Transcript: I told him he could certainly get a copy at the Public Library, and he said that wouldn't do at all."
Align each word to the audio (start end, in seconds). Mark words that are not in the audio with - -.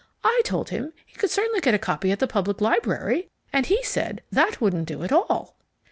I 0.23 0.41
told 0.43 0.69
him 0.69 0.93
he 1.05 1.15
could 1.15 1.29
certainly 1.29 1.61
get 1.61 1.75
a 1.75 1.77
copy 1.77 2.11
at 2.11 2.17
the 2.17 2.25
Public 2.25 2.59
Library, 2.59 3.29
and 3.53 3.67
he 3.67 3.83
said 3.83 4.23
that 4.31 4.59
wouldn't 4.59 4.87
do 4.87 5.03
at 5.03 5.11
all." 5.11 5.55